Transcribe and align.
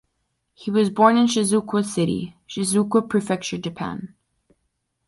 He 0.55 0.71
was 0.71 0.89
born 0.89 1.15
in 1.15 1.27
Shizuoka 1.27 1.85
City, 1.85 2.35
Shizuoka 2.49 3.07
Prefecture, 3.07 3.59
Japan. 3.59 4.15